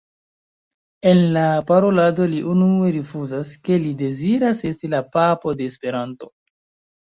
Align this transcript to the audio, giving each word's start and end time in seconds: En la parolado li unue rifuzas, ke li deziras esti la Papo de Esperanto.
En 1.11 1.19
la 1.35 1.43
parolado 1.67 2.27
li 2.33 2.41
unue 2.55 2.89
rifuzas, 2.97 3.53
ke 3.69 3.79
li 3.87 3.95
deziras 4.03 4.67
esti 4.73 4.93
la 4.99 5.07
Papo 5.19 5.57
de 5.63 5.73
Esperanto. 5.75 6.35